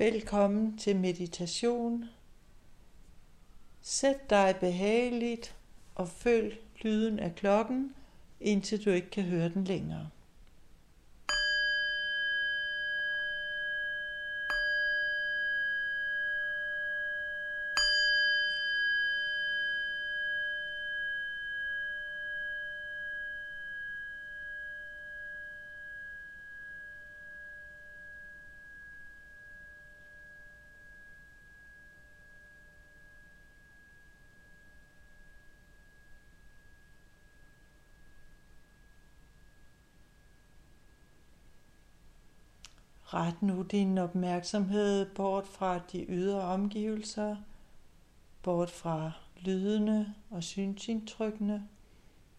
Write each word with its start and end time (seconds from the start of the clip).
Velkommen 0.00 0.78
til 0.78 0.96
meditation. 0.96 2.04
Sæt 3.80 4.30
dig 4.30 4.56
behageligt 4.60 5.56
og 5.94 6.08
følg 6.08 6.60
lyden 6.82 7.18
af 7.18 7.34
klokken, 7.34 7.94
indtil 8.40 8.84
du 8.84 8.90
ikke 8.90 9.10
kan 9.10 9.24
høre 9.24 9.48
den 9.48 9.64
længere. 9.64 10.08
Ret 43.14 43.42
nu 43.42 43.62
din 43.62 43.98
opmærksomhed 43.98 45.14
bort 45.14 45.46
fra 45.46 45.78
de 45.78 46.06
ydre 46.08 46.42
omgivelser, 46.42 47.36
bort 48.42 48.70
fra 48.70 49.12
lydene 49.40 50.14
og 50.30 50.42
synsindtrykkene 50.42 51.68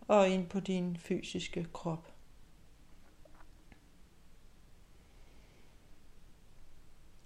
og 0.00 0.28
ind 0.28 0.48
på 0.48 0.60
din 0.60 0.96
fysiske 0.96 1.66
krop. 1.72 2.12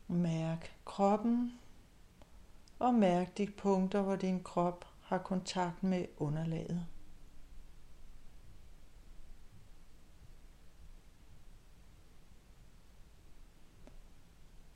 Mærk 0.09 0.77
kroppen 0.85 1.53
og 2.79 2.95
mærk 2.95 3.39
de 3.39 3.47
punkter, 3.47 4.03
hvor 4.03 4.17
din 4.17 4.43
krop 4.43 4.85
har 5.01 5.19
kontakt 5.19 5.83
med 5.83 6.05
underlaget. 6.17 6.87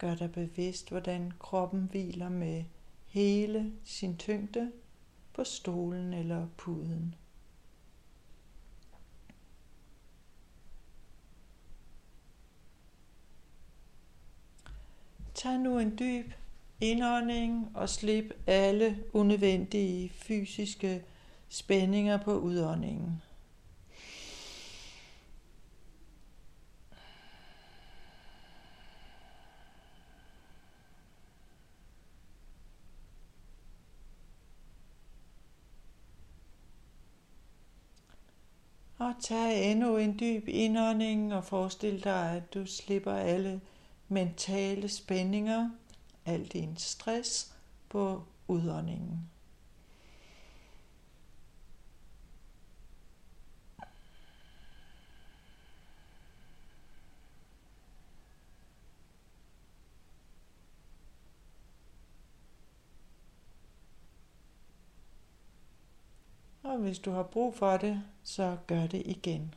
Gør 0.06 0.14
dig 0.14 0.32
bevidst, 0.32 0.88
hvordan 0.90 1.32
kroppen 1.40 1.88
hviler 1.90 2.28
med 2.28 2.64
hele 3.06 3.72
sin 3.84 4.16
tyngde 4.16 4.72
på 5.32 5.44
stolen 5.44 6.12
eller 6.12 6.46
puden. 6.56 7.14
Tag 15.34 15.58
nu 15.58 15.78
en 15.78 15.98
dyb 15.98 16.32
indånding 16.80 17.76
og 17.76 17.88
slip 17.88 18.32
alle 18.46 19.04
unødvendige 19.12 20.08
fysiske 20.08 21.04
spændinger 21.48 22.16
på 22.16 22.38
udåndingen. 22.38 23.22
Og 38.98 39.14
tag 39.20 39.70
endnu 39.70 39.96
en 39.96 40.18
dyb 40.20 40.48
indånding 40.48 41.34
og 41.34 41.44
forestil 41.44 42.04
dig, 42.04 42.30
at 42.30 42.54
du 42.54 42.66
slipper 42.66 43.12
alle 43.12 43.60
mentale 44.08 44.88
spændinger, 44.88 45.70
al 46.26 46.46
din 46.46 46.76
stress 46.76 47.52
på 47.88 48.22
udåndingen. 48.48 49.30
Og 66.76 66.82
hvis 66.82 66.98
du 66.98 67.10
har 67.10 67.22
brug 67.22 67.54
for 67.54 67.76
det, 67.76 68.02
så 68.22 68.56
gør 68.66 68.86
det 68.86 69.02
igen. 69.06 69.54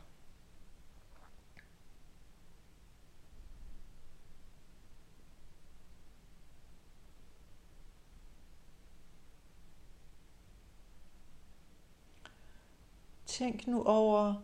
Tænk 13.26 13.66
nu 13.66 13.84
over, 13.84 14.34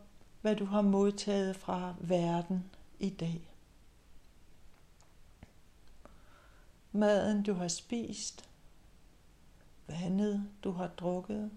hvad 0.41 0.56
du 0.56 0.64
har 0.64 0.82
modtaget 0.82 1.56
fra 1.56 1.94
verden 2.00 2.70
i 2.98 3.10
dag. 3.10 3.48
Maden 6.93 7.43
du 7.43 7.53
har 7.54 7.69
spist, 7.69 8.48
vandet 9.87 10.50
du 10.64 10.72
har 10.72 10.87
drukket, 10.88 11.50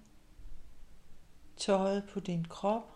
tøjet 1.60 2.10
på 2.14 2.20
din 2.20 2.46
krop. 2.46 2.96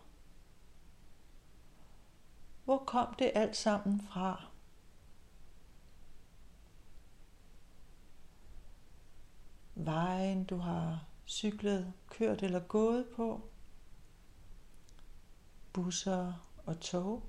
Hvor 2.65 2.77
kom 2.77 3.15
det 3.19 3.31
alt 3.35 3.55
sammen 3.57 4.01
fra? 4.01 4.45
Vejen 9.75 10.43
du 10.43 10.57
har 10.57 11.05
cyklet, 11.27 11.93
kørt 12.07 12.43
eller 12.43 12.59
gået 12.59 13.07
på. 13.15 13.41
Busser 15.73 16.33
og 16.65 16.79
tog. 16.79 17.23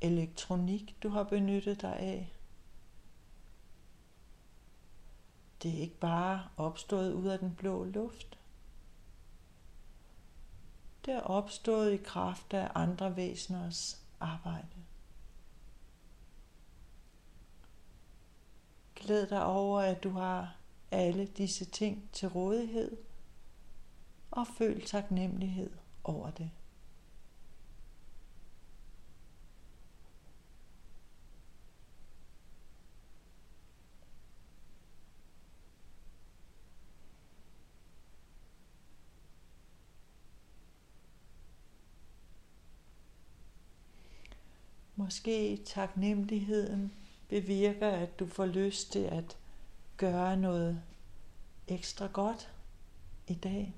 Elektronik 0.00 1.02
du 1.02 1.08
har 1.08 1.22
benyttet 1.22 1.82
dig 1.82 1.96
af. 1.96 2.32
Det 5.62 5.74
er 5.74 5.78
ikke 5.78 5.98
bare 5.98 6.48
opstået 6.56 7.12
ud 7.12 7.26
af 7.26 7.38
den 7.38 7.54
blå 7.54 7.84
luft. 7.84 8.37
Det 11.08 11.16
er 11.16 11.20
opstået 11.20 11.92
i 11.92 11.96
kraft 11.96 12.54
af 12.54 12.70
andre 12.74 13.16
væseners 13.16 14.02
arbejde. 14.20 14.84
Glæd 18.94 19.26
dig 19.26 19.44
over, 19.44 19.80
at 19.80 20.02
du 20.02 20.10
har 20.10 20.56
alle 20.90 21.26
disse 21.26 21.64
ting 21.64 22.10
til 22.12 22.28
rådighed, 22.28 22.96
og 24.30 24.46
føl 24.46 24.86
taknemmelighed 24.86 25.70
over 26.04 26.30
det. 26.30 26.50
Måske 45.08 45.56
taknemmeligheden 45.64 46.92
bevirker, 47.28 47.90
at 47.90 48.18
du 48.18 48.26
får 48.26 48.46
lyst 48.46 48.92
til 48.92 48.98
at 48.98 49.36
gøre 49.96 50.36
noget 50.36 50.82
ekstra 51.68 52.06
godt 52.06 52.52
i 53.26 53.34
dag. 53.34 53.74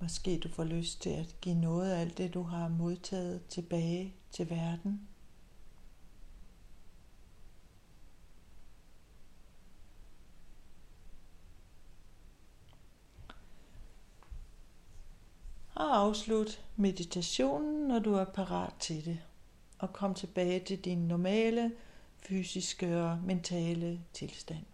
Måske 0.00 0.38
du 0.38 0.48
får 0.48 0.64
lyst 0.64 1.02
til 1.02 1.10
at 1.10 1.36
give 1.40 1.54
noget 1.54 1.92
af 1.92 2.00
alt 2.00 2.18
det, 2.18 2.34
du 2.34 2.42
har 2.42 2.68
modtaget 2.68 3.46
tilbage 3.46 4.14
til 4.30 4.50
verden. 4.50 5.08
Og 15.76 15.96
afslut 15.96 16.60
meditationen, 16.76 17.88
når 17.88 17.98
du 17.98 18.14
er 18.14 18.24
parat 18.24 18.72
til 18.80 19.04
det. 19.04 19.18
Og 19.78 19.92
kom 19.92 20.14
tilbage 20.14 20.60
til 20.60 20.78
din 20.78 20.98
normale 20.98 21.72
fysiske 22.18 23.02
og 23.02 23.18
mentale 23.24 24.00
tilstand. 24.12 24.64